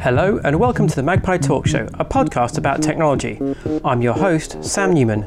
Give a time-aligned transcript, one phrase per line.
[0.00, 3.40] Hello, and welcome to the Magpie Talk Show, a podcast about technology.
[3.82, 5.22] I'm your host, Sam Newman.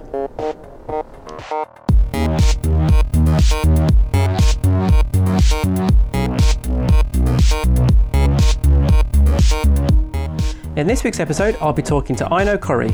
[10.76, 12.94] In this week's episode, I'll be talking to Aino Corry.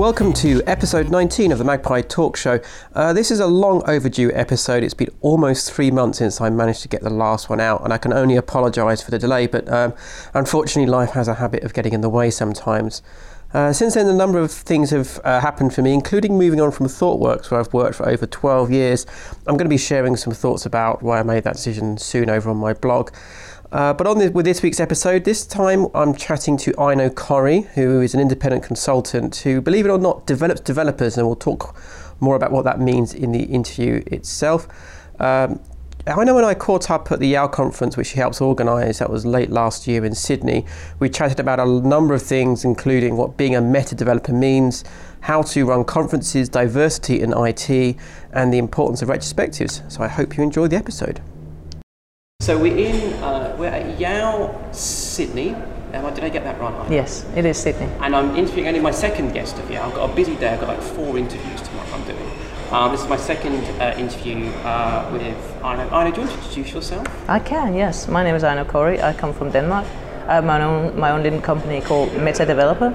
[0.00, 2.58] Welcome to episode 19 of the Magpie Talk Show.
[2.94, 4.82] Uh, this is a long overdue episode.
[4.82, 7.92] It's been almost three months since I managed to get the last one out, and
[7.92, 9.92] I can only apologise for the delay, but um,
[10.32, 13.02] unfortunately, life has a habit of getting in the way sometimes.
[13.52, 16.70] Uh, since then, a number of things have uh, happened for me, including moving on
[16.70, 19.04] from ThoughtWorks, where I've worked for over 12 years.
[19.40, 22.48] I'm going to be sharing some thoughts about why I made that decision soon over
[22.48, 23.10] on my blog.
[23.72, 27.66] Uh, but on this, with this week's episode, this time I'm chatting to Aino Corry,
[27.68, 31.76] who is an independent consultant who, believe it or not, develops developers, and we'll talk
[32.18, 34.66] more about what that means in the interview itself.
[35.20, 35.60] Um,
[36.06, 39.10] I know when I caught up at the YOW conference, which she helps organise, that
[39.10, 40.64] was late last year in Sydney,
[40.98, 44.82] we chatted about a number of things, including what being a meta developer means,
[45.20, 47.96] how to run conferences, diversity in IT,
[48.32, 49.90] and the importance of retrospectives.
[49.92, 51.20] So I hope you enjoy the episode.
[52.40, 53.22] So we're in,
[53.60, 55.54] we're at YOW Sydney.
[55.92, 56.90] Um, did I get that right?
[56.90, 57.86] Yes, it is Sydney.
[58.00, 59.86] And I'm interviewing only my second guest of YOW.
[59.86, 60.48] I've got a busy day.
[60.48, 62.30] I've got like four interviews tomorrow I'm doing.
[62.70, 65.22] Um, this is my second uh, interview uh, with
[65.62, 65.90] Aino.
[65.90, 67.06] Aino, do you want to introduce yourself?
[67.28, 68.08] I can, yes.
[68.08, 69.02] My name is Aino Corry.
[69.02, 69.84] I come from Denmark.
[70.26, 72.94] I have my own, my own little company called Meta Developer.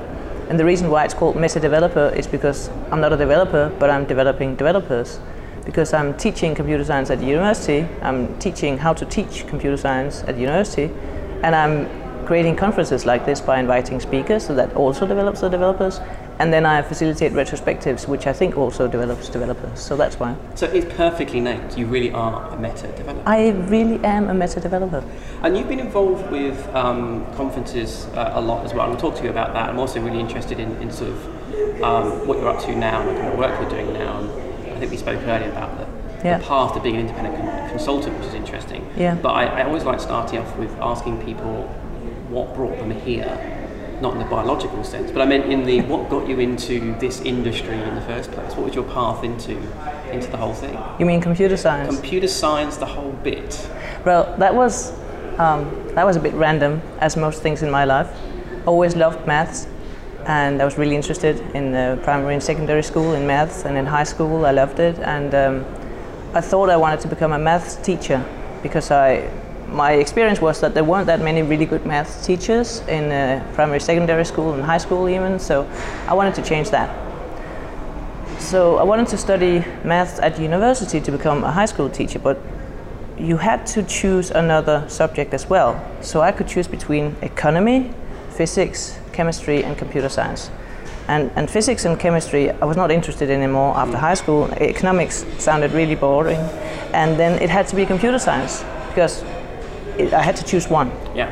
[0.49, 3.89] And the reason why it's called Meta Developer is because I'm not a developer, but
[3.91, 5.19] I'm developing developers
[5.65, 7.87] because I'm teaching computer science at the university.
[8.01, 10.93] I'm teaching how to teach computer science at the university,
[11.43, 11.87] and I'm
[12.25, 15.99] creating conferences like this by inviting speakers, so that also develops the developers.
[16.37, 19.79] And then I facilitate retrospectives, which I think also develops developers.
[19.79, 20.35] So that's why.
[20.55, 21.77] So it's perfectly named.
[21.77, 23.29] You really are a meta developer.
[23.29, 25.01] I really am a meta developer.
[25.43, 28.91] And you've been involved with um, conferences uh, a lot as well.
[28.91, 29.69] I'll talk to you about that.
[29.69, 33.15] I'm also really interested in, in sort of um, what you're up to now and
[33.15, 34.44] the kind of work you're doing now.
[34.75, 36.37] I think we spoke earlier about the, yeah.
[36.37, 38.89] the path to being an independent con- consultant, which is interesting.
[38.97, 39.15] Yeah.
[39.15, 41.63] But I, I always like starting off with asking people
[42.29, 43.55] what brought them here
[44.01, 47.21] not in the biological sense, but I meant in the what got you into this
[47.21, 48.53] industry in the first place.
[48.53, 49.57] What was your path into
[50.11, 50.77] into the whole thing?
[50.99, 51.95] You mean computer science?
[51.95, 53.69] Computer science, the whole bit.
[54.05, 54.91] Well, that was
[55.37, 58.09] um, that was a bit random, as most things in my life.
[58.65, 59.67] Always loved maths,
[60.25, 64.03] and I was really interested in primary and secondary school in maths, and in high
[64.03, 65.65] school I loved it, and um,
[66.33, 68.23] I thought I wanted to become a maths teacher
[68.61, 69.29] because I
[69.67, 73.79] my experience was that there weren't that many really good math teachers in uh, primary,
[73.79, 75.39] secondary school, and high school even.
[75.39, 75.67] So
[76.07, 76.89] I wanted to change that.
[78.39, 82.37] So I wanted to study maths at university to become a high school teacher, but
[83.17, 85.81] you had to choose another subject as well.
[86.01, 87.91] So I could choose between economy,
[88.29, 90.51] physics, chemistry and computer science.
[91.07, 94.51] And, and physics and chemistry I was not interested in anymore after high school.
[94.59, 96.39] Economics sounded really boring.
[96.93, 99.23] And then it had to be computer science because
[99.97, 100.91] it, I had to choose one.
[101.15, 101.29] Yeah.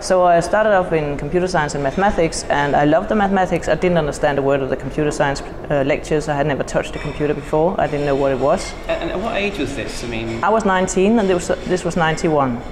[0.00, 3.68] So I started off in computer science and mathematics, and I loved the mathematics.
[3.68, 6.28] I didn't understand a word of the computer science uh, lectures.
[6.28, 7.74] I had never touched a computer before.
[7.80, 8.72] I didn't know what it was.
[8.86, 10.04] And, and what age was this?
[10.04, 12.62] I mean, I was 19, and was, this was 91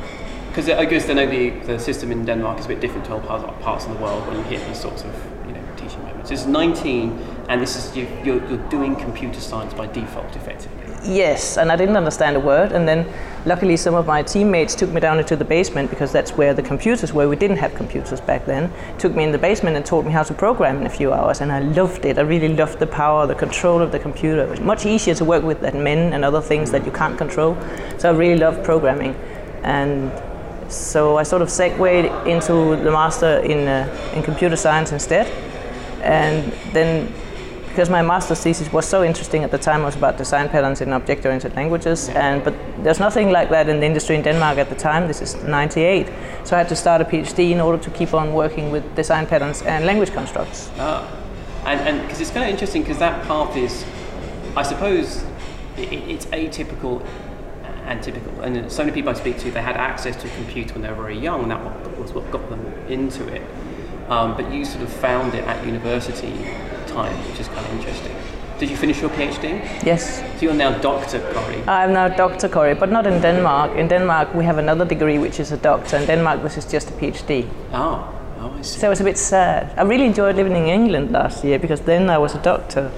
[0.56, 3.14] because I guess I know the, the system in Denmark is a bit different to
[3.14, 5.14] other parts of the world when you hit these sorts of
[5.46, 6.30] you know teaching moments.
[6.30, 7.10] It's 19,
[7.50, 10.94] and this is you, you're, you're doing computer science by default, effectively.
[11.04, 13.06] Yes, and I didn't understand a word, and then
[13.44, 16.62] luckily some of my teammates took me down into the basement because that's where the
[16.62, 17.28] computers were.
[17.28, 18.72] We didn't have computers back then.
[18.98, 21.42] Took me in the basement and taught me how to program in a few hours,
[21.42, 22.16] and I loved it.
[22.16, 24.40] I really loved the power, the control of the computer.
[24.40, 27.18] It was much easier to work with than men and other things that you can't
[27.18, 27.58] control.
[27.98, 29.14] So I really loved programming,
[29.62, 30.10] and
[30.68, 31.80] so I sort of segued
[32.26, 35.26] into the master in, uh, in computer science instead.
[36.02, 37.12] And then,
[37.68, 40.80] because my master's thesis was so interesting at the time, it was about design patterns
[40.80, 42.08] in object-oriented languages.
[42.10, 45.08] And but there's nothing like that in the industry in Denmark at the time.
[45.08, 46.08] This is '98,
[46.44, 49.26] so I had to start a PhD in order to keep on working with design
[49.26, 50.70] patterns and language constructs.
[50.78, 51.06] Ah,
[51.66, 53.84] and because it's kind of interesting because that path is,
[54.56, 55.24] I suppose,
[55.76, 57.02] it, it's atypical
[57.86, 58.40] and typical.
[58.40, 60.88] And so many people I speak to, they had access to a computer when they
[60.88, 63.42] were very young, and that was what got them into it.
[64.08, 66.32] Um, but you sort of found it at university
[66.86, 68.14] time, which is kind of interesting.
[68.58, 69.60] Did you finish your PhD?
[69.84, 70.20] Yes.
[70.38, 71.20] So you're now Dr.
[71.32, 71.66] Corry?
[71.68, 72.48] I'm now Dr.
[72.48, 73.76] Corry, but not in Denmark.
[73.76, 75.98] In Denmark, we have another degree which is a doctor.
[75.98, 77.46] In Denmark, this is just a PhD.
[77.72, 78.78] Oh, oh I see.
[78.78, 79.74] So it's a bit sad.
[79.76, 82.90] I really enjoyed living in England last year because then I was a doctor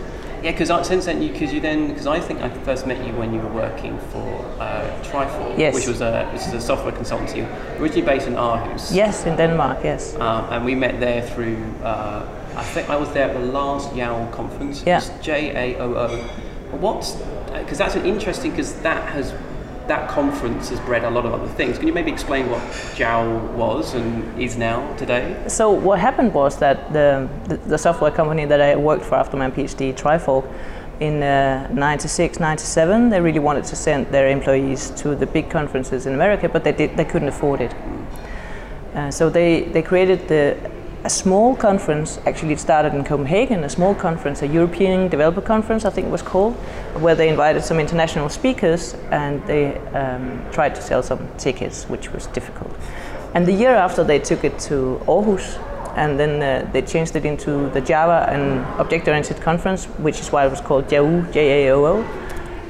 [0.43, 3.35] Yeah, because since then, because you, then, because I think I first met you when
[3.35, 5.75] you were working for uh, Trifork, Yes.
[5.75, 7.44] which was a which is a software consultancy
[7.81, 8.94] originally based in Aarhus.
[8.94, 9.79] Yes, in Denmark.
[9.82, 10.14] Yes.
[10.17, 11.56] Um, and we met there through.
[11.82, 12.26] Uh,
[12.56, 14.82] I think I was there at the last YAO conference.
[14.87, 15.00] Yeah.
[15.23, 16.08] J A O O.
[16.76, 17.17] What's
[17.52, 19.32] because that's an interesting because that has
[19.88, 21.79] that conference has bred a lot of other things.
[21.79, 22.61] Can you maybe explain what
[22.94, 25.43] JAO was and is now today?
[25.49, 29.37] So what happened was that the, the, the software company that I worked for after
[29.37, 30.46] my PhD, Trifork,
[31.00, 36.06] in uh, 96, 97, they really wanted to send their employees to the big conferences
[36.06, 37.75] in America, but they, did, they couldn't afford it.
[38.94, 40.56] Uh, so they, they created the,
[41.04, 45.84] a small conference, actually it started in Copenhagen, a small conference, a European Developer Conference
[45.84, 46.54] I think it was called,
[47.00, 52.12] where they invited some international speakers and they um, tried to sell some tickets, which
[52.12, 52.74] was difficult.
[53.34, 55.58] And the year after they took it to Aarhus
[55.96, 60.46] and then uh, they changed it into the Java and Object-Oriented Conference, which is why
[60.46, 62.27] it was called JAOO, J-A-O-O.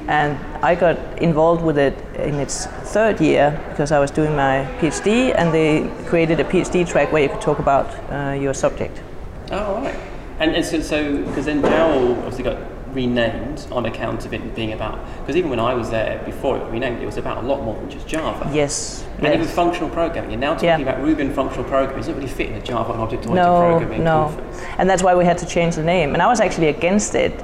[0.09, 4.67] And I got involved with it in its third year because I was doing my
[4.79, 9.03] PhD, and they created a PhD track where you could talk about uh, your subject.
[9.51, 9.95] Oh, right.
[10.39, 12.57] And, and so, so because then JAO obviously got
[12.95, 16.61] renamed on account of it being about, because even when I was there before it
[16.61, 18.49] got renamed, it was about a lot more than just Java.
[18.51, 19.05] Yes.
[19.19, 20.31] And even functional programming.
[20.31, 20.79] You're now talking Yeah.
[20.79, 21.97] about Ruby and functional programming.
[21.97, 24.23] It doesn't really fit in a Java and object-oriented no, programming no.
[24.23, 24.61] conference.
[24.79, 26.13] And that's why we had to change the name.
[26.13, 27.43] And I was actually against it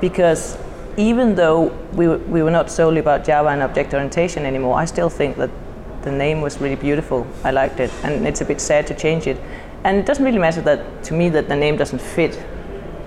[0.00, 0.58] because
[0.96, 4.84] even though we, were- we were not solely about Java and object orientation anymore, I
[4.84, 5.50] still think that
[6.02, 7.26] the name was really beautiful.
[7.44, 7.90] I liked it.
[8.02, 9.38] And it's a bit sad to change it.
[9.84, 12.42] And it doesn't really matter that to me that the name doesn't fit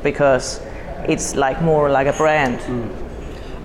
[0.03, 0.61] because
[1.07, 2.59] it's like more like a brand.
[2.59, 2.99] Mm.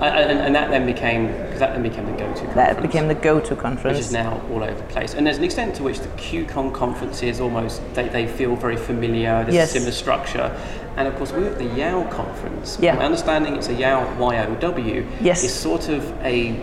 [0.00, 2.54] And, and, and that then became, because that then became the go-to conference.
[2.54, 5.14] That became the go-to conference, which is now all over the place.
[5.14, 9.42] And there's an extent to which the QCon conferences almost they, they feel very familiar.
[9.42, 9.70] There's Yes.
[9.70, 10.56] a similar structure.
[10.98, 12.76] And of course, we're at the YOW conference.
[12.80, 12.96] Yeah.
[12.96, 15.06] My understanding it's a YAO YOW.
[15.20, 15.44] Yes.
[15.44, 16.60] Is sort of a,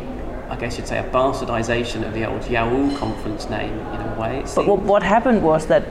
[0.49, 4.39] I guess you'd say, a bastardization of the old YAO conference name in a way.
[4.39, 5.85] It But what, what happened was that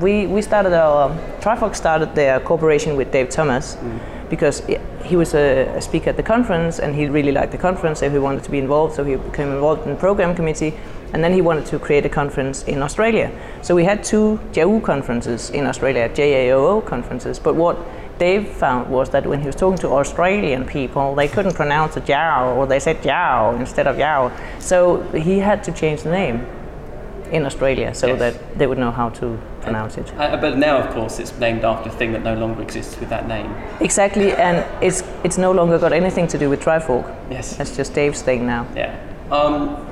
[0.00, 4.30] we, we started our um, Trifork started their cooperation with Dave Thomas mm.
[4.30, 7.58] because i he was a, a speaker at the conference and he really liked the
[7.58, 8.94] conference, so he wanted to be involved.
[8.94, 10.72] So he became involved in the program committee,
[11.12, 13.30] and then he wanted to create a conference in Australia.
[13.62, 17.38] So we had two JAO conferences in Australia, JAOO conferences.
[17.38, 17.76] But what
[18.18, 22.00] Dave found was that when he was talking to Australian people, they couldn't pronounce the
[22.00, 24.30] Jao, or they said Jao instead of Yao.
[24.58, 26.46] So he had to change the name
[27.32, 28.18] in Australia so Yes.
[28.18, 30.12] that they would know how to pronounce it.
[30.18, 33.08] Uh, but now, of course, it's named after a thing that no longer exists with
[33.08, 33.50] that name.
[33.80, 37.04] Exactly, and it's it's no longer got anything to do with Trifork.
[37.30, 37.56] Yes.
[37.56, 38.66] That's just Dave's thing now.
[38.76, 38.94] Yeah.
[39.32, 39.83] Um,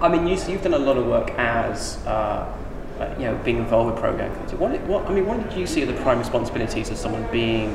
[0.00, 2.54] I mean, you, you've done a lot of work as, uh,
[2.98, 4.56] uh, you know, being involved with program committee.
[4.56, 7.74] What, what, I mean, what did you see the prime responsibilities of someone being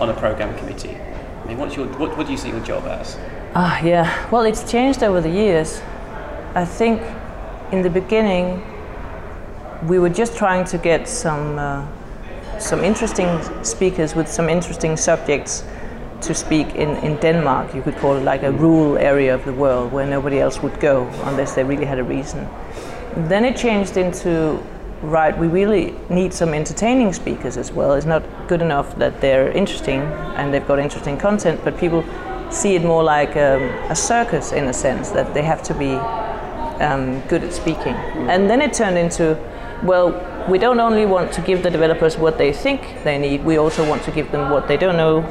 [0.00, 0.96] on a program committee?
[0.96, 3.18] I mean, what's your, what, what do you see your job as?
[3.54, 4.30] Ah, yeah.
[4.30, 5.82] Well, it's changed over the years.
[6.54, 7.02] I think
[7.70, 8.62] in the beginning
[9.86, 11.86] we were just trying to get some uh,
[12.58, 15.64] some interesting speakers with some interesting subjects
[16.22, 17.74] to speak in, in Denmark.
[17.74, 20.78] You could call it like a rural area of the world where nobody else would
[20.80, 22.48] go unless they really had a reason.
[23.28, 24.62] Then it changed into
[25.02, 27.94] right, we really need some entertaining speakers as well.
[27.94, 30.00] It's not good enough that they're interesting
[30.36, 32.04] and they've got interesting content, but people
[32.50, 35.94] see it more like um, a circus in a sense that they have to be
[36.82, 37.94] um, good at speaking.
[38.28, 39.36] And then it turned into,
[39.82, 40.12] well,
[40.48, 43.88] we don't only want to give the developers what they think they need, we also
[43.88, 45.22] want to give them what they don't know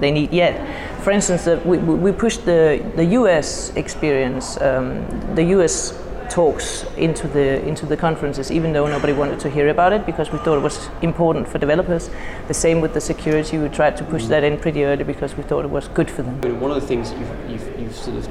[0.00, 1.02] they need yet.
[1.02, 5.94] For instance, that we, we pushed the, the UX experience, um, the UX
[6.28, 10.30] talks into the into the conferences, even though nobody wanted to hear about it because
[10.30, 12.10] we thought it was important for developers.
[12.48, 15.42] The same with the security, we tried to push that in pretty early because we
[15.42, 16.38] thought it was good for them.
[16.42, 18.28] I mean, one of the things that you've, you've, you've sort of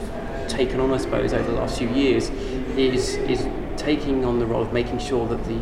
[0.48, 2.30] taken on, I suppose, over the last few years
[2.78, 3.48] is, is
[3.78, 5.60] taking on the role of making sure that the,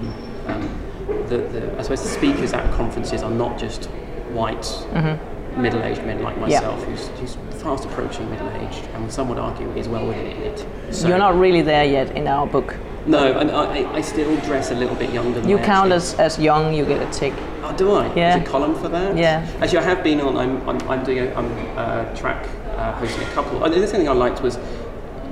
[0.48, 0.82] um,
[1.28, 3.86] the, the I suppose the speakers at conferences are not just
[4.32, 4.66] white
[5.58, 10.06] middle-aged men like myself who's, who's fast approaching middle-aged and some would argue is well
[10.08, 10.66] within it.
[10.92, 12.76] So- You're not really there yet in our book.
[13.08, 16.24] No, and I, I still dress a little bit younger than You I count actually-
[16.24, 17.34] as, as young, you get a tick.
[17.64, 18.08] Oh, do I?
[18.16, 18.36] Yeah.
[18.38, 19.16] There's a column for that?
[19.16, 19.48] Yeah.
[19.62, 22.48] Actually, I have been on, I'm, I'm, I'm doing a I'm, uh, track
[22.78, 23.64] uh, hosting a couple.
[23.64, 24.58] And the other thing I liked was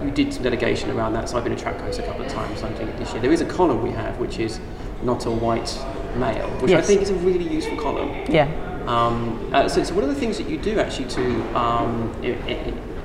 [0.04, 2.32] you did some delegation around that, so I've been a track host a couple of
[2.32, 3.22] times, so I'm doing it this year.
[3.22, 4.60] There is a column we have which is
[5.02, 5.78] not a white
[6.18, 8.10] male, which I think is a really useful column.
[8.30, 8.48] Yeah.
[8.88, 12.14] Um, uh, so, so, what are the things that you do actually to um,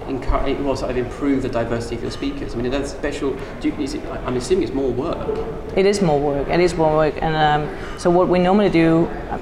[0.08, 2.54] encourage, well, sort of improve the diversity of your speakers?
[2.54, 3.36] I mean, that's special.
[3.62, 3.94] You, it,
[4.26, 5.76] I'm assuming it's more work.
[5.76, 6.48] It is more work.
[6.48, 9.40] It is more work, and um, so what we normally do, um,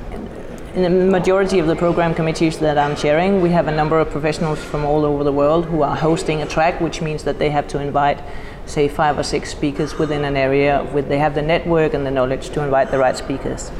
[0.74, 4.10] in the majority of the program committees that I'm chairing, we have a number of
[4.10, 7.48] professionals from all over the world who are hosting a track, which means that they
[7.48, 8.20] have to invite,
[8.66, 10.86] say, five or six speakers within an area.
[10.92, 13.70] With they have the network and the knowledge to invite the right speakers.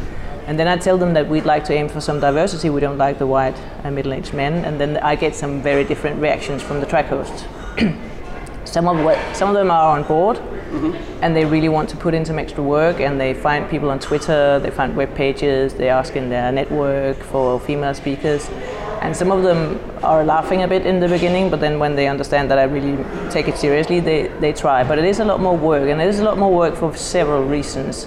[0.46, 2.70] And then I tell them that we'd like to aim for some diversity.
[2.70, 4.64] We don't like the white and middle-aged men.
[4.64, 7.44] And then I get some very different reactions from the track hosts.
[8.64, 10.94] some of what, some of them are on board, mm-hmm.
[11.22, 13.00] and they really want to put in some extra work.
[13.00, 17.16] And they find people on Twitter, they find web pages, they ask in their network
[17.16, 18.48] for female speakers.
[19.02, 22.06] And some of them are laughing a bit in the beginning, but then when they
[22.06, 24.84] understand that I really take it seriously, they, they try.
[24.84, 26.94] But it is a lot more work, and it is a lot more work for
[26.96, 28.06] several reasons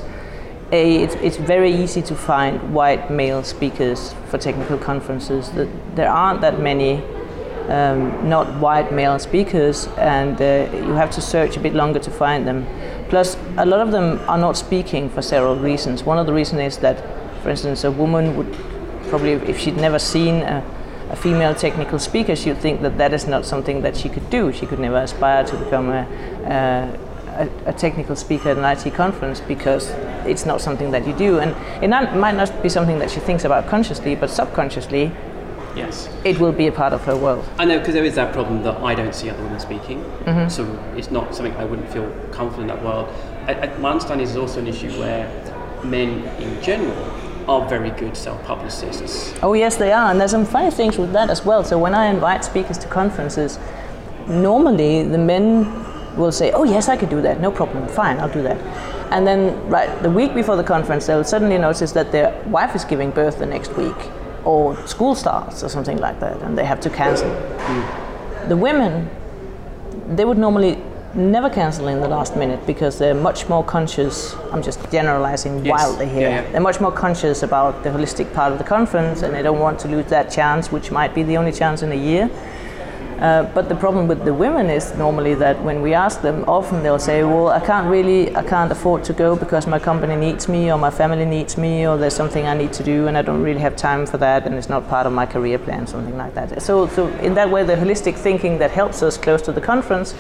[0.72, 5.52] a, it's, it's very easy to find white male speakers for technical conferences.
[5.96, 7.04] There aren't that many
[7.70, 12.12] um, not white male speakers, and uh, you have to search a bit longer to
[12.12, 12.66] find them.
[13.10, 16.04] Plus, a lot of them are not speaking for several reasons.
[16.04, 17.04] One of the reasons is that,
[17.44, 18.52] for instance, a woman would
[19.10, 20.64] probably, if she'd never seen a,
[21.12, 24.52] a female technical speaker, she'd think that that is not something that she could do.
[24.52, 26.08] She could never aspire to become a,
[26.46, 27.09] a
[27.40, 29.90] a, a, technical speaker at an IT conference because
[30.26, 31.40] it's not something that you do.
[31.40, 35.12] And it not, might not be something that she thinks about consciously, but subconsciously,
[35.76, 37.46] yes, it will be a part of her world.
[37.58, 40.50] I know because there is that problem that I don't see other women speaking, mm-hmm.
[40.50, 40.66] so
[40.98, 43.08] it's not something I wouldn't feel comfortable in that world.
[43.48, 45.28] I, I, my understanding is also an issue where
[45.84, 47.16] men in general
[47.50, 49.40] are very good self-publicists.
[49.42, 51.64] Oh yes, they are, and there's some funny things with that as well.
[51.64, 53.58] So when I invite speakers to conferences,
[54.28, 55.64] normally the men
[56.16, 57.40] will say, "Oh yes, I could do that.
[57.40, 57.88] No problem.
[57.88, 58.58] Fine, I'll do that."
[59.12, 62.86] And then, right the week before the conference, they'll suddenly notice that their wife is
[62.86, 63.98] giving birth the next week,
[64.46, 67.30] or school starts, or something like that, and they have to cancel.
[67.30, 68.50] Mm.
[68.50, 69.10] The women,
[70.16, 70.78] they would normally
[71.16, 74.36] never cancel in the last minute because they're much more conscious.
[74.52, 75.72] I'm just generalizing yes.
[75.72, 76.30] wildly here.
[76.30, 76.52] Yeah, yeah.
[76.52, 79.80] They're much more conscious about the holistic part of the conference, and they don't want
[79.80, 82.30] to lose that chance, which might be the only chance in a year.
[83.20, 86.82] Uh, but the problem with the women is normally that when we ask them, often
[86.84, 90.48] they'll say, "Well, I can't really, I can't afford to go because my company needs
[90.48, 93.22] me, or my family needs me, or there's something I need to do, and I
[93.22, 96.18] don't really have time for that, and it's not part of my career plan, something
[96.18, 99.52] like that." So, so in that way, the holistic thinking that helps us close to
[99.52, 100.16] the conference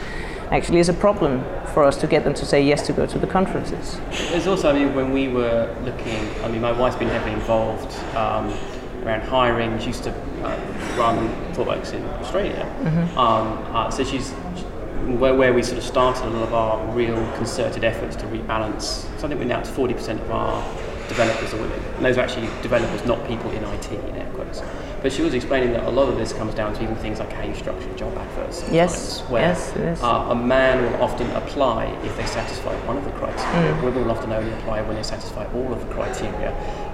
[0.51, 3.19] actually is a problem for us to get them to say yes to go to
[3.19, 3.99] the conferences.
[4.31, 7.93] There's also, I mean, when we were looking, I mean, my wife's been heavily involved.
[8.15, 8.53] Um,
[9.03, 9.79] around hiring.
[9.79, 12.65] She used to uh, run ThoughtWorks in Australia.
[12.81, 13.17] Mm-hmm.
[13.17, 14.33] Um, uh, so she's
[15.17, 19.03] where, where we sort of started a lot of our real concerted efforts to rebalance.
[19.19, 20.63] So I think we're now at 40% of our
[21.07, 21.79] developers are women.
[21.95, 24.61] And those are actually developers, not people in IT, in air quotes.
[25.01, 27.31] But she was explaining that a lot of this comes down to even things like
[27.31, 28.63] how you structure job adverts.
[28.71, 30.03] Yes, where yes, yes.
[30.03, 33.73] Uh, a man will often apply if they satisfy one of the criteria.
[33.73, 33.83] Mm.
[33.83, 36.51] Women will often only apply when they satisfy all of the criteria.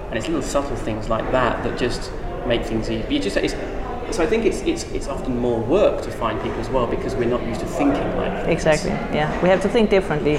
[0.08, 2.10] And it's little subtle things like that that just
[2.46, 3.14] make things easy.
[3.14, 6.68] You just, so I think it's, it's, it's often more work to find people as
[6.68, 8.48] well because we're not used to thinking like this.
[8.48, 9.42] Exactly, yeah.
[9.42, 10.36] We have to think differently.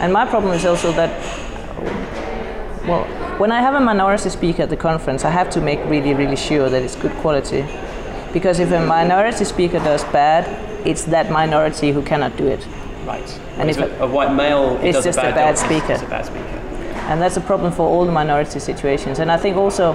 [0.00, 1.10] And my problem is also that,
[2.86, 3.04] well,
[3.38, 6.36] when I have a minority speaker at the conference, I have to make really, really
[6.36, 7.64] sure that it's good quality.
[8.32, 10.46] Because if a minority speaker does bad,
[10.86, 12.66] it's that minority who cannot do it.
[13.04, 13.40] Right.
[13.56, 15.92] And if a, a white male it's just a bad, a bad speaker.
[15.92, 16.60] It's a bad speaker
[17.10, 19.18] and that's a problem for all the minority situations.
[19.18, 19.94] And I think also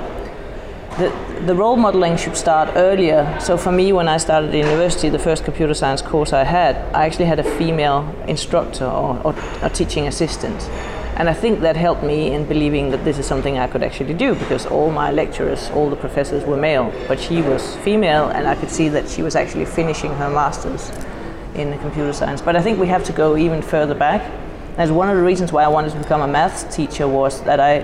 [0.97, 3.37] the, the role modeling should start earlier.
[3.39, 7.05] So for me, when I started university, the first computer science course I had, I
[7.05, 10.61] actually had a female instructor or, or a teaching assistant.
[11.17, 14.13] And I think that helped me in believing that this is something I could actually
[14.13, 18.47] do because all my lecturers, all the professors were male, but she was female, and
[18.47, 20.89] I could see that she was actually finishing her master's
[21.55, 22.41] in computer science.
[22.41, 24.29] But I think we have to go even further back
[24.77, 27.61] and one of the reasons why I wanted to become a maths teacher was that
[27.61, 27.79] I,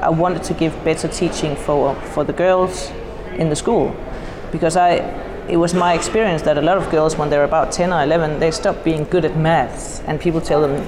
[0.00, 2.90] I wanted to give better teaching for, for the girls
[3.36, 3.94] in the school.
[4.52, 4.96] Because I,
[5.48, 8.38] it was my experience that a lot of girls, when they're about 10 or 11,
[8.38, 10.00] they stop being good at maths.
[10.06, 10.84] And people tell them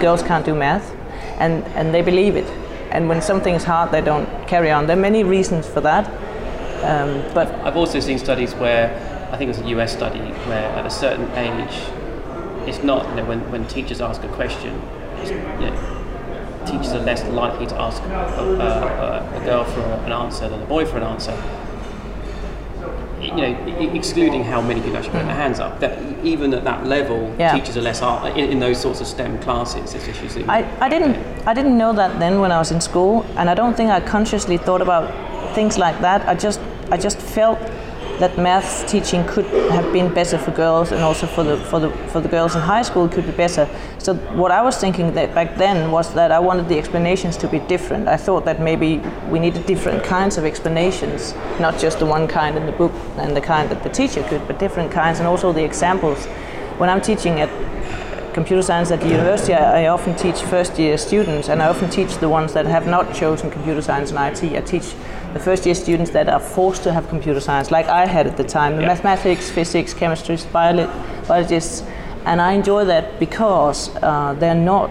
[0.00, 0.94] girls can't do math.
[1.38, 2.46] And, and they believe it.
[2.90, 4.86] And when something is hard, they don't carry on.
[4.86, 6.06] There are many reasons for that.
[6.84, 8.88] Um, but I've also seen studies where,
[9.32, 11.74] I think it was a US study, where at a certain age,
[12.68, 14.80] it's not, you know, when, when teachers ask a question,
[15.24, 15.93] you know,
[16.66, 20.66] teachers are less likely to ask a, a, a girl for an answer than a
[20.66, 21.32] boy for an answer.
[23.20, 26.86] You know, excluding how many people actually put their hands up, that even at that
[26.86, 27.56] level, yeah.
[27.56, 28.02] teachers are less
[28.36, 29.94] in, in, those sorts of STEM classes.
[30.46, 31.16] I, I didn't
[31.46, 34.00] I didn't know that then when I was in school, and I don't think I
[34.00, 36.28] consciously thought about things like that.
[36.28, 37.58] I just I just felt
[38.20, 41.90] that maths teaching could have been better for girls and also for the for the
[42.08, 43.68] for the girls in high school could be better.
[43.98, 47.48] So what I was thinking that back then was that I wanted the explanations to
[47.48, 48.06] be different.
[48.08, 52.56] I thought that maybe we needed different kinds of explanations, not just the one kind
[52.56, 55.52] in the book and the kind that the teacher could, but different kinds and also
[55.52, 56.26] the examples.
[56.78, 57.50] When I'm teaching at
[58.34, 61.88] computer science at the university, I, I, often teach first year students, and I often
[61.88, 64.56] teach the ones that have not chosen computer science and IT.
[64.56, 64.94] I teach
[65.34, 68.36] the first year students that are forced to have computer science, like I had at
[68.36, 68.88] the time, the yeah.
[68.88, 71.82] mathematics, physics, chemistry, biologists,
[72.24, 74.90] and I enjoy that because uh, they're not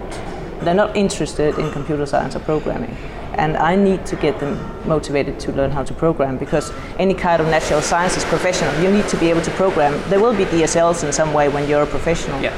[0.62, 2.95] they're not interested in computer science or programming.
[3.35, 4.53] And I need to get them
[4.88, 9.07] motivated to learn how to program because any kind of natural sciences professional, you need
[9.09, 9.91] to be able to program.
[10.09, 12.39] There will be DSLs in some way when you're a professional.
[12.41, 12.53] Yeah.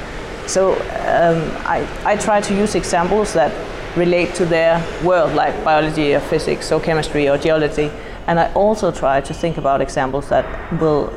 [0.48, 3.52] So um, I, I try to use examples that
[3.96, 7.92] relate to their world, like biology or physics or chemistry or geology.
[8.28, 10.46] And I also try to think about examples that
[10.80, 11.14] will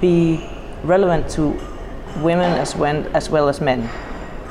[0.00, 0.48] be
[0.84, 1.58] relevant to
[2.22, 3.88] women as, when, as well as men.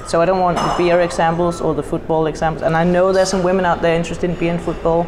[0.08, 2.64] So I don't want the beer examples or the football examples.
[2.64, 5.06] And I know there's some women out there interested in beer and football.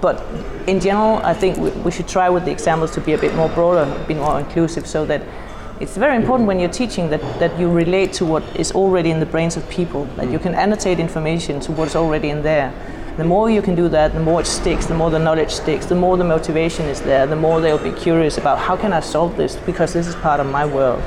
[0.00, 0.24] But
[0.66, 3.34] in general, I think we, we should try with the examples to be a bit
[3.34, 5.22] more broader, bit more inclusive, so that
[5.80, 9.20] it's very important when you're teaching that, that you relate to what is already in
[9.20, 12.72] the brains of people, that you can annotate information to what's already in there.
[13.16, 15.86] The more you can do that, the more it sticks, the more the knowledge sticks,
[15.86, 19.00] the more the motivation is there, the more they'll be curious about how can I
[19.00, 21.02] solve this because this is part of my world.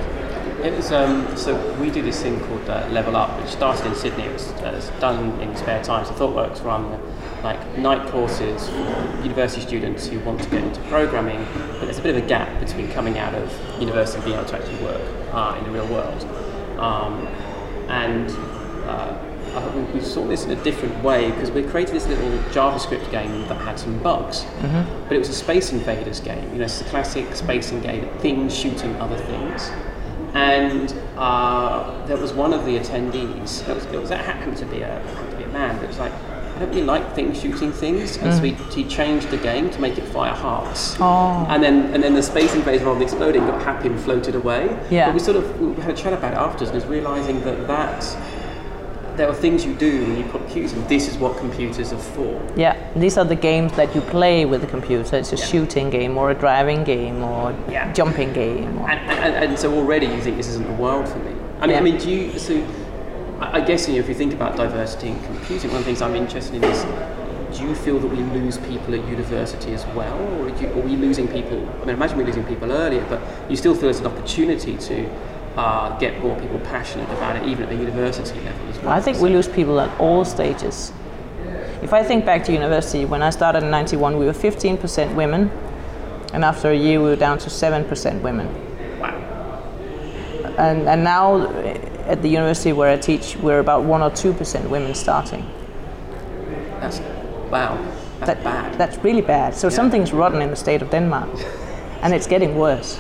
[0.64, 3.96] It was um, so we do this thing called uh, Level Up, which started in
[3.96, 4.24] Sydney.
[4.24, 6.06] It was uh, done in spare time.
[6.06, 7.00] So ThoughtWorks run
[7.44, 12.02] like night courses for university students who want to get into programming, but there's a
[12.02, 15.02] bit of a gap between coming out of university and being able to actually work
[15.34, 16.24] uh, in the real world.
[16.80, 17.28] Um,
[17.90, 18.30] and
[18.88, 19.32] uh,
[19.76, 23.48] we, we, saw this in a different way because we created this little JavaScript game
[23.48, 25.04] that had some bugs, mm-hmm.
[25.04, 26.44] but it was a Space Invaders game.
[26.54, 29.70] You know, it's a classic Space Invader, things shooting other things.
[30.34, 33.68] And uh, there was one of the attendees.
[33.68, 35.84] It was, it was that happened to be a happened to be a man, but
[35.84, 36.14] it was like
[36.62, 38.38] don't really like things shooting things, and mm.
[38.38, 40.96] so he, he, changed the game to make it fire hearts.
[41.00, 41.46] Oh.
[41.50, 44.78] And then and then the space invader rather than exploding got happy and floated away.
[44.90, 45.08] Yeah.
[45.08, 47.68] But we sort of we had a chat about it afterwards and was realizing that
[47.68, 48.02] that
[49.18, 51.98] there are things you do when you put cues and this is what computers are
[51.98, 52.42] for.
[52.56, 55.18] Yeah, these are the games that you play with the computer.
[55.18, 55.46] It's a yeah.
[55.46, 57.92] shooting game or a driving game or yeah.
[57.94, 58.78] jumping game.
[58.80, 61.36] And, and, and, so already you think this isn't the world for me.
[61.60, 61.78] I mean, yeah.
[61.78, 62.66] I mean, do you so
[63.42, 66.02] I guess you know, if you think about diversity in computing, one of the things
[66.04, 70.18] I'm interested in is do you feel that we lose people at university as well,
[70.38, 71.58] or are, you, are we losing people?
[71.58, 75.10] I mean, imagine we're losing people earlier, but you still feel there's an opportunity to
[75.58, 78.90] uh, get more people passionate about it, even at the university level as well.
[78.94, 80.94] I think we lose people at all stages.
[81.82, 85.50] If I think back to university, when I started in '91, we were 15% women,
[86.32, 88.71] and after a year, we were down to 7% women.
[90.62, 91.48] And and now
[92.06, 95.44] at the university where I teach, we're about one or two percent women starting.
[96.80, 97.00] That's
[97.50, 97.78] wow.
[98.20, 98.78] That's that, bad.
[98.78, 99.56] That's really bad.
[99.56, 99.76] So yeah.
[99.76, 101.30] something's rotten in the state of Denmark,
[102.04, 103.00] and it's getting worse.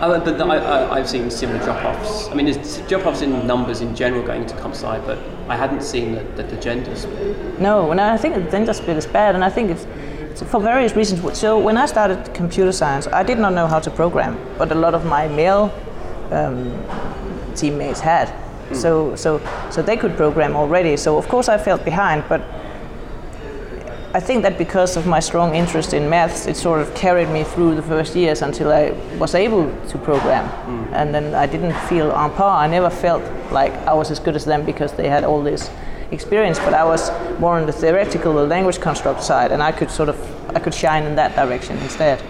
[0.00, 2.28] Uh, but the, I, have seen similar drop-offs.
[2.28, 5.82] I mean, there's drop-offs in numbers in general going to comp sci, but I hadn't
[5.82, 7.58] seen the, the, the gender split.
[7.58, 9.86] No, and I think the gender split is bad, and I think it's,
[10.32, 11.38] it's for various reasons.
[11.38, 14.74] So when I started computer science, I did not know how to program, but a
[14.74, 15.72] lot of my male
[16.32, 16.84] um,
[17.54, 18.28] teammates had.
[18.28, 18.76] Mm.
[18.76, 20.96] So, so, so they could program already.
[20.96, 22.42] So of course I felt behind, but
[24.14, 27.44] I think that because of my strong interest in maths, it sort of carried me
[27.44, 30.48] through the first years until I was able to program.
[30.48, 30.92] Mm.
[30.92, 32.64] And then I didn't feel en par.
[32.64, 35.70] I never felt like I was as good as them because they had all this
[36.12, 39.90] experience, but I was more on the theoretical, the language construct side, and I could
[39.90, 40.16] sort of
[40.56, 42.22] I could shine in that direction instead.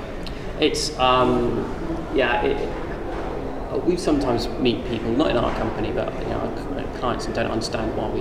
[0.59, 1.65] It's um,
[2.15, 2.43] yeah.
[2.43, 2.57] It,
[3.85, 7.51] we sometimes meet people, not in our company, but you know, our clients, and don't
[7.51, 8.21] understand why we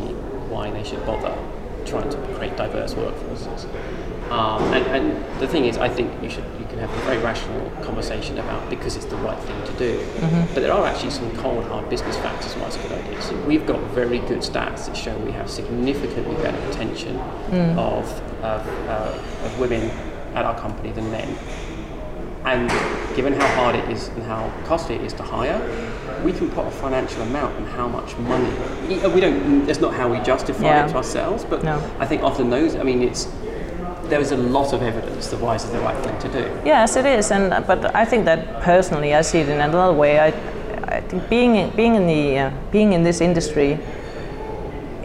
[0.50, 1.36] why they should bother
[1.86, 3.65] trying to create diverse workforces.
[4.32, 7.20] Um, and, and, the thing is, I think you should you can have a very
[7.20, 10.00] rational conversation about because it's the right thing to do.
[10.00, 10.54] Mm-hmm.
[10.54, 13.22] But there are actually some cold hard business factors why it's a good idea.
[13.22, 17.18] So we've got very good stats that show we have significantly better retention
[17.50, 17.78] mm.
[17.78, 18.10] of
[18.44, 19.91] of, uh, of women
[20.34, 21.38] at our company than men.
[22.46, 22.70] And
[23.15, 25.60] given how hard it is and how costly it is to hire,
[26.23, 28.51] we can put a financial amount on how much money.
[28.88, 29.65] We don't.
[29.65, 30.86] That's not how we justify yeah.
[30.86, 31.45] it to ourselves.
[31.45, 31.78] But no.
[31.99, 32.75] I think often those.
[32.75, 33.25] I mean, it's
[34.10, 36.62] there is a lot of evidence that why is the right thing to do.
[36.65, 40.19] Yes, it is, and but I think that personally, I see it in another way.
[40.19, 40.28] I,
[40.97, 43.80] I think being being in the uh, being in this industry,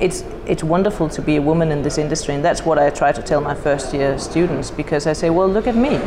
[0.00, 3.12] it's it's wonderful to be a woman in this industry, and that's what I try
[3.12, 6.00] to tell my first year students because I say, well, look at me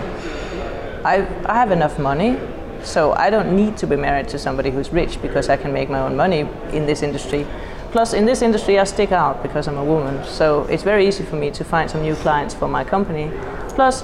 [1.05, 2.39] I, I have enough money,
[2.81, 5.89] so I don't need to be married to somebody who's rich because I can make
[5.89, 7.45] my own money in this industry.
[7.91, 11.23] Plus, in this industry, I stick out because I'm a woman, so it's very easy
[11.23, 13.31] for me to find some new clients for my company.
[13.69, 14.03] Plus,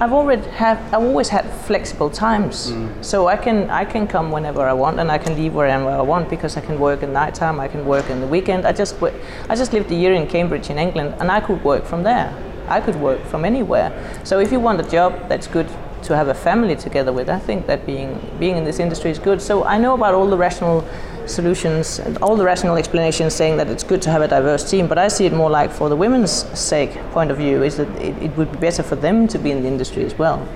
[0.00, 3.04] I've already have I've always had flexible times, mm.
[3.04, 6.02] so I can I can come whenever I want and I can leave wherever I
[6.02, 7.58] want because I can work at night time.
[7.58, 8.64] I can work in the weekend.
[8.64, 9.02] I just
[9.48, 12.32] I just lived a year in Cambridge in England and I could work from there.
[12.68, 13.90] I could work from anywhere.
[14.22, 15.68] So if you want a job that's good
[16.02, 19.18] to have a family together with, I think that being being in this industry is
[19.18, 19.40] good.
[19.40, 20.84] So I know about all the rational
[21.26, 24.86] solutions and all the rational explanations saying that it's good to have a diverse team,
[24.86, 27.88] but I see it more like for the women's sake point of view is that
[28.00, 30.46] it, it would be better for them to be in the industry as well.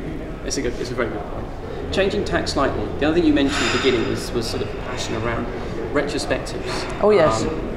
[0.44, 1.46] It's a good, it's a very good point.
[1.92, 2.84] Changing tack slightly.
[2.98, 5.46] The other thing you mentioned at the beginning was, was sort of passion around
[5.92, 7.00] retrospectives.
[7.02, 7.42] Oh, yes.
[7.42, 7.71] Um,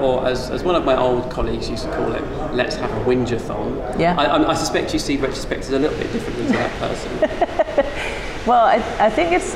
[0.00, 2.22] or as, as one of my old colleagues used to call it,
[2.54, 3.98] let's have a whingeathon.
[3.98, 4.16] Yeah.
[4.18, 7.82] I, I, I suspect you see retrospectives a little bit differently to that person.
[8.46, 9.54] Well, I, I think it's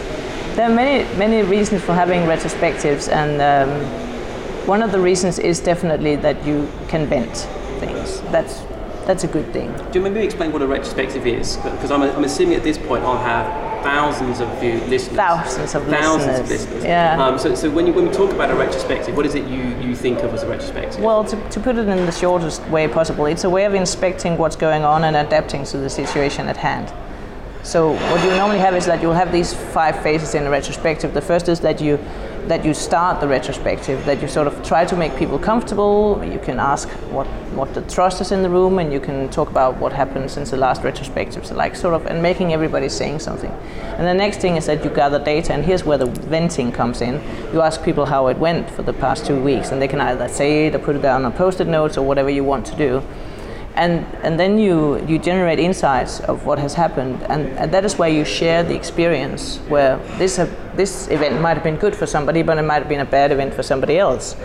[0.57, 3.71] there are many many reasons for having retrospectives, and um,
[4.67, 7.37] one of the reasons is definitely that you can vent
[7.79, 8.21] things.
[8.33, 8.63] That's
[9.07, 9.73] that's a good thing.
[9.93, 11.57] Do you maybe explain what a retrospective is?
[11.59, 15.17] Because I'm, I'm assuming at this point I'll have thousands of view listeners.
[15.17, 16.67] Thousands of thousands of listeners.
[16.67, 16.85] listeners.
[16.85, 17.25] Yeah.
[17.25, 19.63] Um, so, so when you when we talk about a retrospective, what is it you,
[19.81, 21.01] you think of as a retrospective?
[21.01, 24.39] Well, to, to put it in the shortest way possible, it's a way of inspecting
[24.39, 26.93] what's going on and adapting to the situation at hand.
[27.63, 31.13] So what you normally have is that you'll have these five phases in a retrospective.
[31.13, 31.99] The first is that you
[32.49, 36.23] that you start the retrospective, that you sort of try to make people comfortable.
[36.25, 39.51] You can ask what, what the trust is in the room, and you can talk
[39.51, 41.47] about what happened since the last retrospective.
[41.47, 43.51] So like sort of and making everybody saying something.
[43.51, 47.01] And the next thing is that you gather data, and here's where the venting comes
[47.01, 47.15] in.
[47.53, 50.29] You ask people how it went for the past two weeks, and they can either
[50.29, 53.03] say it or put it down on post-it notes or whatever you want to do
[53.75, 57.23] and and then you you generate insights of what has happened.
[57.25, 61.55] And, and that is where you share the experience where this have, this event might
[61.55, 63.99] have been good for somebody but it might have been a bad event for somebody
[63.99, 64.37] else.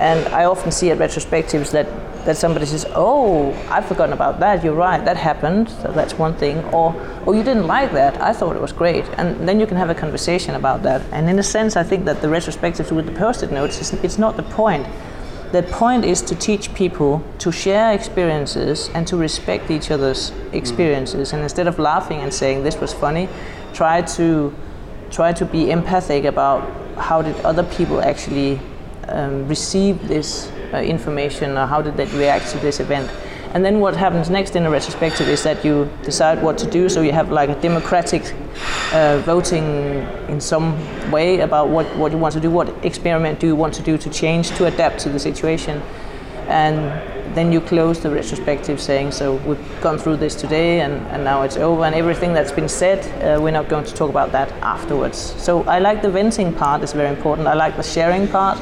[0.00, 1.86] And i often see at retrospectives that
[2.24, 4.64] that somebody says oh i've forgotten about that.
[4.64, 5.04] You're right.
[5.04, 5.68] That happened.
[5.68, 6.64] So that's one thing.
[6.72, 6.94] Or
[7.26, 8.20] oh you didn't like that.
[8.22, 9.04] I thought it was great.
[9.18, 11.02] And then you can have a conversation about that.
[11.12, 14.18] And in a sense i think that the retrospectives with the post-it notes is, it's
[14.18, 14.86] not the point
[15.52, 21.32] the point is to teach people to share experiences and to respect each other's experiences.
[21.32, 23.28] And instead of laughing and saying this was funny,
[23.72, 24.54] try to
[25.10, 26.62] try to be empathic about
[26.96, 28.58] how did other people actually
[29.08, 33.10] um, receive this uh, information or how did they react to this event.
[33.54, 36.88] And then what happens next in a retrospective is that you decide what to do.
[36.88, 38.34] So you have like a democratic
[38.92, 39.64] uh, voting
[40.28, 40.74] in some
[41.10, 43.98] way about what, what you want to do, what experiment do you want to do
[43.98, 45.82] to change, to adapt to the situation.
[46.48, 46.78] And
[47.34, 51.42] then you close the retrospective saying, so we've gone through this today and, and now
[51.42, 54.50] it's over and everything that's been said, uh, we're not going to talk about that
[54.62, 55.34] afterwards.
[55.36, 57.48] So I like the venting part, is very important.
[57.48, 58.58] I like the sharing part.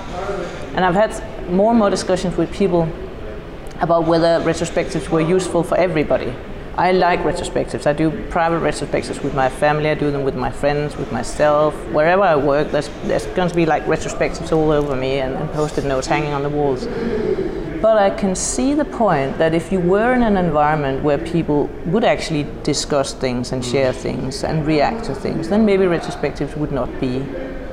[0.75, 2.89] And I've had more and more discussions with people
[3.81, 6.35] about whether retrospectives were useful for everybody.
[6.77, 7.87] I like retrospectives.
[7.87, 9.91] I do private retrospectives with my family.
[9.91, 11.75] I do them with my friends, with myself.
[11.89, 15.51] Wherever I work, there's, there's going to be like retrospectives all over me and, and
[15.51, 16.87] post-it notes hanging on the walls.
[17.83, 21.67] But I can see the point that if you were in an environment where people
[21.87, 23.73] would actually discuss things and mm.
[23.73, 27.25] share things and react to things, then maybe retrospectives would not be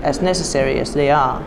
[0.01, 1.45] as necessary as they are.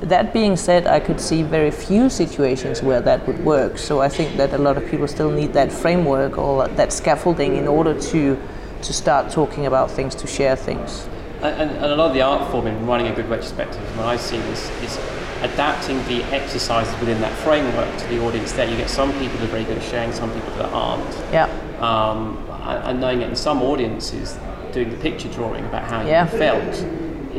[0.00, 3.78] That being said, I could see very few situations where that would work.
[3.78, 7.56] So I think that a lot of people still need that framework or that scaffolding
[7.56, 8.38] in order to
[8.82, 11.08] to start talking about things, to share things.
[11.42, 14.16] And, and a lot of the art form in running a good retrospective, what I
[14.16, 14.96] see is, is
[15.42, 18.68] adapting the exercises within that framework to the audience there.
[18.70, 21.12] You get some people that are very good at sharing, some people that aren't.
[21.32, 21.46] Yeah.
[21.80, 24.38] Um, and and knowing it in some audiences,
[24.72, 26.30] doing the picture drawing about how Yeah.
[26.30, 26.84] you felt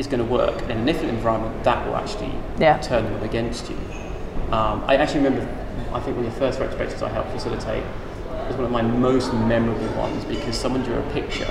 [0.00, 0.60] is going to work.
[0.62, 2.78] And in a different environment, that will actually Yeah.
[2.78, 3.76] turn them against you.
[4.50, 5.46] Um, I actually remember,
[5.92, 7.84] I think one of the first retrospectives I helped facilitate
[8.48, 11.46] was one of my most memorable ones because someone drew a picture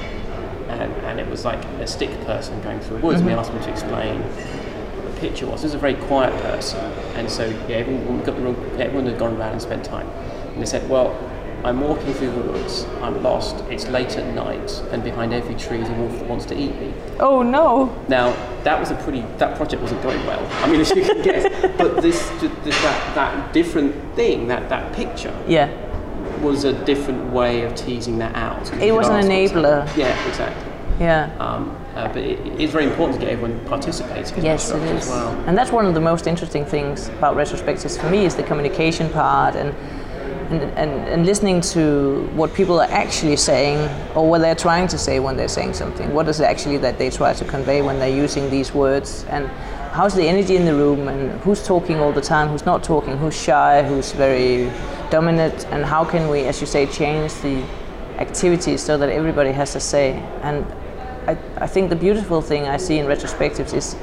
[0.68, 3.52] and, and it was like a stick person going through the woods and we asked
[3.54, 5.62] them to explain what the picture was.
[5.62, 6.80] This was a very quiet person
[7.16, 10.08] and so yeah, everyone, got the wrong, everyone had gone around and spent time.
[10.54, 11.16] And they said, well,
[11.63, 15.80] I'm walking through the woods, I'm lost, it's late at night and behind every tree
[15.82, 16.93] is a wolf that wants to eat me.
[17.19, 17.93] Oh no.
[18.08, 18.32] Now
[18.63, 19.22] that was a pretty.
[19.38, 20.45] That project wasn't going well.
[20.63, 21.45] I mean, as you can guess.
[21.78, 25.69] But this, this that that different thing, that that picture, Yeah.
[26.41, 28.74] was a different way of teasing that out.
[28.82, 29.86] It was an enabler.
[29.95, 30.72] Yeah, exactly.
[31.00, 31.32] Yeah.
[31.39, 34.82] Um, uh, but it, it is very important to get everyone participating in Yes, it
[34.82, 35.30] as well.
[35.48, 39.10] And that's one of the most interesting things about retrospectives for me is the communication
[39.10, 39.74] part and
[40.50, 43.78] and, and, and listening to what people are actually saying
[44.16, 46.12] or what they're trying to say when they're saying something.
[46.12, 49.26] What is it actually that they try to convey when they're using these words?
[49.30, 49.48] And
[49.92, 51.08] how's the energy in the room?
[51.08, 52.48] And who's talking all the time?
[52.48, 53.18] Who's not talking?
[53.18, 53.84] Who's shy?
[53.84, 54.72] Who's very
[55.12, 55.68] dominant?
[55.68, 57.64] And how can we, as you say, change the
[58.18, 60.14] activities so that everybody has a say?
[60.42, 60.66] And
[61.28, 63.94] I, I think the beautiful thing I see in retrospectives is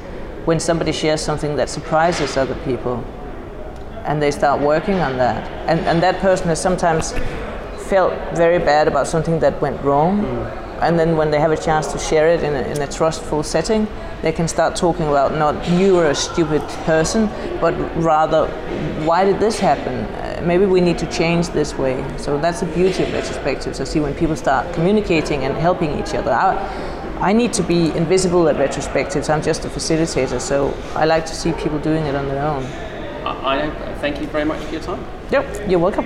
[0.45, 3.03] when somebody shares something that surprises other people
[4.07, 5.45] and they start working on that.
[5.69, 7.13] And, and that person has sometimes
[7.87, 10.23] felt very bad about something that went wrong.
[10.23, 10.63] Mm.
[10.81, 13.43] And then when they have a chance to share it in a, in a trustful
[13.43, 13.87] setting,
[14.21, 17.27] they can start talking about not you are a stupid person,
[17.59, 18.47] but rather
[19.05, 19.93] why did this happen?
[19.93, 22.03] Uh, maybe we need to change this way.
[22.17, 23.81] So that's the beauty of retrospectives.
[23.81, 26.31] I see when people start communicating and helping each other.
[26.31, 26.55] I,
[27.19, 29.29] I need to be invisible at retrospectives.
[29.29, 32.86] I'm just a facilitator, so I like to see people doing it on their own.
[33.27, 35.05] I, thank you very much for your time.
[35.31, 36.05] Yep, you're welcome.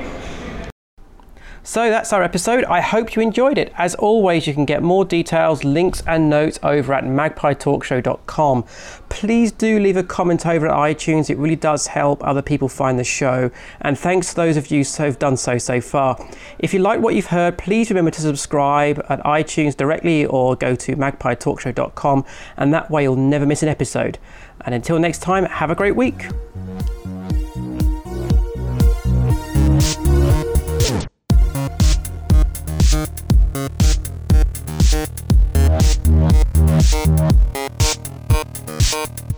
[1.64, 2.64] So that's our episode.
[2.66, 3.72] I hope you enjoyed it.
[3.78, 8.64] As always, you can get more details, links, and notes over at magpietalkshow.com.
[9.10, 11.30] Please do leave a comment over at iTunes.
[11.30, 13.52] It really does help other people find the show.
[13.80, 16.18] And thanks to those of you who have done so so far.
[16.58, 20.74] If you like what you've heard, please remember to subscribe at iTunes directly or go
[20.74, 22.26] to magpietalkshow.com,
[22.58, 24.18] and that way you'll never miss an episode.
[24.65, 26.28] And until next time, have a great week.
[38.91, 39.31] Thank